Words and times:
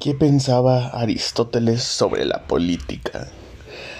¿Qué 0.00 0.14
pensaba 0.14 0.90
Aristóteles 0.90 1.82
sobre 1.82 2.24
la 2.24 2.44
política? 2.44 3.26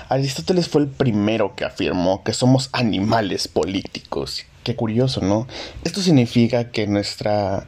Aristóteles 0.08 0.68
fue 0.68 0.82
el 0.82 0.86
primero 0.86 1.56
que 1.56 1.64
afirmó 1.64 2.22
que 2.22 2.32
somos 2.32 2.70
animales 2.70 3.48
políticos. 3.48 4.44
Qué 4.62 4.76
curioso, 4.76 5.22
¿no? 5.22 5.48
Esto 5.82 6.00
significa 6.00 6.70
que 6.70 6.86
nuestra 6.86 7.66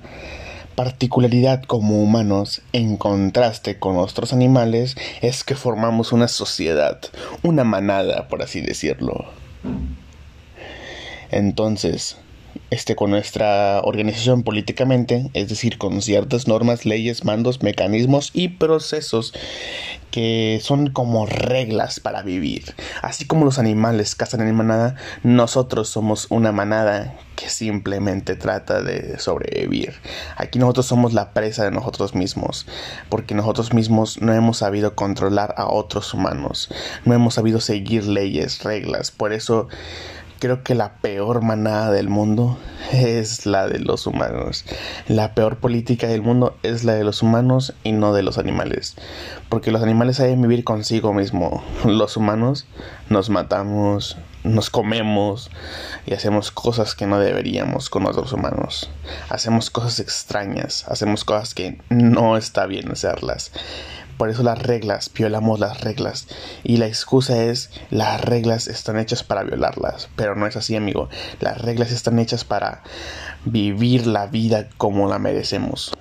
particularidad 0.76 1.64
como 1.64 2.00
humanos, 2.00 2.62
en 2.72 2.96
contraste 2.96 3.80
con 3.80 3.96
otros 3.96 4.32
animales, 4.32 4.96
es 5.22 5.42
que 5.42 5.56
formamos 5.56 6.12
una 6.12 6.28
sociedad, 6.28 7.00
una 7.42 7.64
manada, 7.64 8.28
por 8.28 8.44
así 8.44 8.60
decirlo. 8.60 9.24
Entonces, 11.32 12.16
este, 12.70 12.96
con 12.96 13.10
nuestra 13.10 13.80
organización 13.82 14.42
políticamente, 14.42 15.30
es 15.34 15.48
decir, 15.48 15.78
con 15.78 16.02
ciertas 16.02 16.46
normas, 16.46 16.86
leyes, 16.86 17.24
mandos, 17.24 17.62
mecanismos 17.62 18.30
y 18.32 18.48
procesos 18.48 19.32
que 20.10 20.60
son 20.62 20.90
como 20.90 21.26
reglas 21.26 22.00
para 22.00 22.22
vivir. 22.22 22.74
Así 23.02 23.26
como 23.26 23.44
los 23.44 23.58
animales 23.58 24.14
cazan 24.14 24.46
en 24.46 24.54
manada, 24.54 24.96
nosotros 25.22 25.88
somos 25.88 26.26
una 26.30 26.52
manada 26.52 27.14
que 27.36 27.48
simplemente 27.48 28.36
trata 28.36 28.82
de 28.82 29.18
sobrevivir. 29.18 29.94
Aquí 30.36 30.58
nosotros 30.58 30.86
somos 30.86 31.12
la 31.12 31.32
presa 31.32 31.64
de 31.64 31.70
nosotros 31.70 32.14
mismos, 32.14 32.66
porque 33.08 33.34
nosotros 33.34 33.72
mismos 33.72 34.20
no 34.20 34.34
hemos 34.34 34.58
sabido 34.58 34.94
controlar 34.94 35.54
a 35.56 35.66
otros 35.66 36.12
humanos, 36.12 36.68
no 37.04 37.14
hemos 37.14 37.34
sabido 37.34 37.60
seguir 37.60 38.04
leyes, 38.04 38.62
reglas. 38.62 39.10
Por 39.10 39.32
eso 39.32 39.68
Creo 40.40 40.62
que 40.62 40.74
la 40.74 40.94
peor 40.94 41.42
manada 41.42 41.90
del 41.90 42.08
mundo 42.08 42.56
es 42.92 43.44
la 43.44 43.68
de 43.68 43.78
los 43.78 44.06
humanos. 44.06 44.64
La 45.06 45.34
peor 45.34 45.58
política 45.58 46.06
del 46.06 46.22
mundo 46.22 46.56
es 46.62 46.82
la 46.82 46.94
de 46.94 47.04
los 47.04 47.20
humanos 47.20 47.74
y 47.84 47.92
no 47.92 48.14
de 48.14 48.22
los 48.22 48.38
animales. 48.38 48.96
Porque 49.50 49.70
los 49.70 49.82
animales 49.82 50.16
saben 50.16 50.40
vivir 50.40 50.64
consigo 50.64 51.12
mismo. 51.12 51.62
Los 51.84 52.16
humanos 52.16 52.66
nos 53.10 53.28
matamos, 53.28 54.16
nos 54.42 54.70
comemos 54.70 55.50
y 56.06 56.14
hacemos 56.14 56.50
cosas 56.50 56.94
que 56.94 57.06
no 57.06 57.18
deberíamos 57.18 57.90
con 57.90 58.06
otros 58.06 58.32
humanos. 58.32 58.88
Hacemos 59.28 59.68
cosas 59.68 60.00
extrañas, 60.00 60.86
hacemos 60.88 61.22
cosas 61.24 61.52
que 61.52 61.78
no 61.90 62.38
está 62.38 62.64
bien 62.64 62.90
hacerlas. 62.90 63.52
Por 64.20 64.28
eso 64.28 64.42
las 64.42 64.58
reglas, 64.58 65.10
violamos 65.14 65.60
las 65.60 65.80
reglas. 65.80 66.28
Y 66.62 66.76
la 66.76 66.86
excusa 66.86 67.42
es, 67.42 67.70
las 67.88 68.20
reglas 68.20 68.66
están 68.66 68.98
hechas 68.98 69.22
para 69.22 69.44
violarlas. 69.44 70.10
Pero 70.14 70.36
no 70.36 70.46
es 70.46 70.56
así, 70.56 70.76
amigo. 70.76 71.08
Las 71.40 71.58
reglas 71.58 71.90
están 71.90 72.18
hechas 72.18 72.44
para 72.44 72.82
vivir 73.46 74.06
la 74.06 74.26
vida 74.26 74.68
como 74.76 75.08
la 75.08 75.18
merecemos. 75.18 75.92